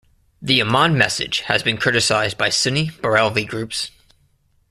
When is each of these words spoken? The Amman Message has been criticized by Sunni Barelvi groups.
The 0.41 0.59
Amman 0.61 0.97
Message 0.97 1.41
has 1.41 1.61
been 1.61 1.77
criticized 1.77 2.35
by 2.35 2.49
Sunni 2.49 2.87
Barelvi 2.87 3.47
groups. 3.47 3.91